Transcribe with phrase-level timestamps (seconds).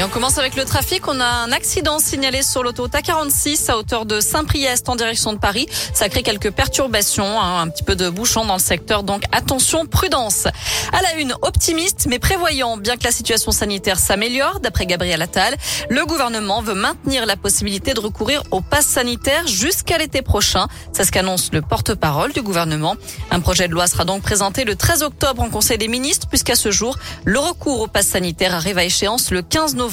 [0.00, 1.06] Et on commence avec le trafic.
[1.08, 5.38] On a un accident signalé sur l'autoroute A46 à hauteur de Saint-Priest en direction de
[5.38, 5.66] Paris.
[5.92, 9.02] Ça crée quelques perturbations, hein, un petit peu de bouchon dans le secteur.
[9.02, 10.46] Donc attention, prudence.
[10.94, 15.54] À la une, optimiste mais prévoyant, bien que la situation sanitaire s'améliore, d'après Gabriel Attal,
[15.90, 20.66] le gouvernement veut maintenir la possibilité de recourir au pass sanitaire jusqu'à l'été prochain.
[20.94, 22.96] C'est ce qu'annonce le porte-parole du gouvernement.
[23.30, 26.54] Un projet de loi sera donc présenté le 13 octobre en Conseil des ministres, puisqu'à
[26.54, 26.96] ce jour,
[27.26, 29.89] le recours au pass sanitaire arrive à échéance le 15 novembre.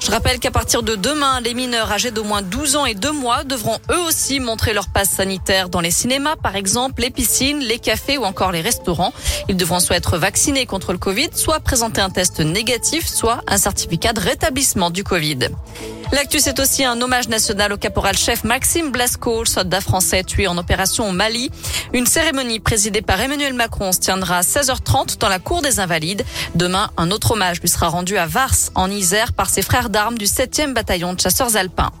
[0.00, 3.10] Je rappelle qu'à partir de demain, les mineurs âgés d'au moins 12 ans et 2
[3.12, 7.60] mois devront eux aussi montrer leur passe sanitaire dans les cinémas, par exemple, les piscines,
[7.60, 9.12] les cafés ou encore les restaurants.
[9.48, 13.56] Ils devront soit être vaccinés contre le Covid, soit présenter un test négatif, soit un
[13.56, 15.48] certificat de rétablissement du Covid.
[16.12, 21.08] L'actu, c'est aussi un hommage national au caporal-chef Maxime Blasco, soldat français tué en opération
[21.08, 21.50] au Mali.
[21.92, 26.24] Une cérémonie présidée par Emmanuel Macron se tiendra à 16h30 dans la cour des Invalides.
[26.56, 30.18] Demain, un autre hommage lui sera rendu à Vars, en Isère, par ses frères d'armes
[30.18, 31.92] du 7e bataillon de chasseurs alpins.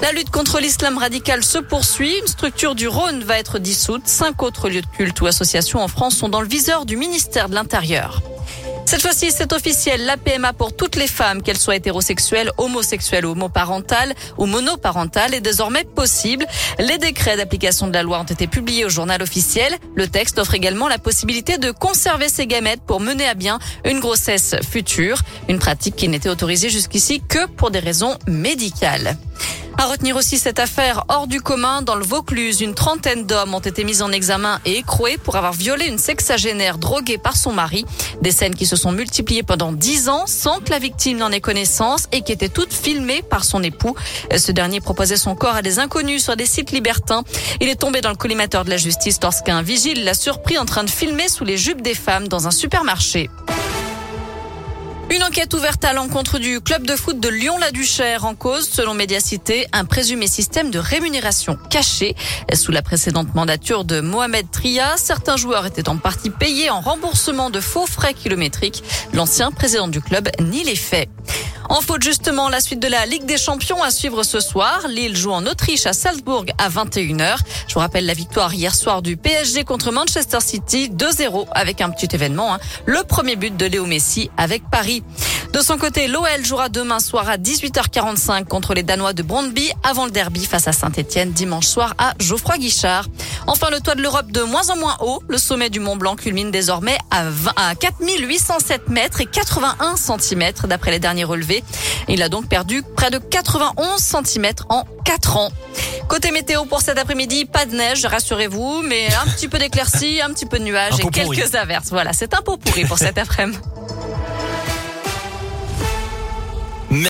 [0.00, 2.18] La lutte contre l'islam radical se poursuit.
[2.18, 4.02] Une structure du Rhône va être dissoute.
[4.06, 7.50] Cinq autres lieux de culte ou associations en France sont dans le viseur du ministère
[7.50, 8.22] de l'Intérieur.
[8.92, 10.04] Cette fois-ci, c'est officiel.
[10.04, 15.84] La PMA pour toutes les femmes, qu'elles soient hétérosexuelles, homosexuelles homoparentales ou monoparentales, est désormais
[15.84, 16.44] possible.
[16.78, 19.74] Les décrets d'application de la loi ont été publiés au journal officiel.
[19.94, 23.98] Le texte offre également la possibilité de conserver ses gamètes pour mener à bien une
[23.98, 25.22] grossesse future.
[25.48, 29.16] Une pratique qui n'était autorisée jusqu'ici que pour des raisons médicales.
[29.82, 32.60] À retenir aussi cette affaire hors du commun dans le Vaucluse.
[32.60, 36.78] Une trentaine d'hommes ont été mis en examen et écroués pour avoir violé une sexagénaire
[36.78, 37.84] droguée par son mari.
[38.20, 41.40] Des scènes qui se sont multipliées pendant dix ans sans que la victime n'en ait
[41.40, 43.96] connaissance et qui étaient toutes filmées par son époux.
[44.36, 47.24] Ce dernier proposait son corps à des inconnus sur des sites libertins.
[47.60, 50.84] Il est tombé dans le collimateur de la justice lorsqu'un vigile l'a surpris en train
[50.84, 53.30] de filmer sous les jupes des femmes dans un supermarché.
[55.12, 59.66] Une enquête ouverte à l'encontre du club de foot de Lyon-la-Duchère en cause, selon Médiacité,
[59.74, 62.16] un présumé système de rémunération caché.
[62.54, 67.50] Sous la précédente mandature de Mohamed Tria, certains joueurs étaient en partie payés en remboursement
[67.50, 68.82] de faux frais kilométriques.
[69.12, 71.10] L'ancien président du club nie les faits.
[71.68, 74.86] En faute justement, la suite de la Ligue des Champions à suivre ce soir.
[74.88, 77.36] Lille joue en Autriche à Salzbourg à 21h.
[77.68, 81.90] Je vous rappelle la victoire hier soir du PSG contre Manchester City 2-0 avec un
[81.90, 82.54] petit événement.
[82.54, 82.58] Hein.
[82.86, 85.02] Le premier but de Léo Messi avec Paris.
[85.52, 90.06] De son côté, l'OL jouera demain soir à 18h45 contre les Danois de Brondby avant
[90.06, 93.06] le derby face à Saint-Etienne dimanche soir à Geoffroy Guichard.
[93.46, 95.22] Enfin, le toit de l'Europe de moins en moins haut.
[95.28, 100.52] Le sommet du Mont Blanc culmine désormais à, 20, à 4807 mètres et 81 cm
[100.64, 101.51] d'après les derniers relevés.
[102.08, 105.50] Il a donc perdu près de 91 cm en 4 ans.
[106.08, 110.30] Côté météo pour cet après-midi, pas de neige, rassurez-vous, mais un petit peu d'éclaircies, un
[110.30, 111.90] petit peu de nuages et quelques averses.
[111.90, 113.58] Voilà, c'est un pot pourri pour cet après-midi.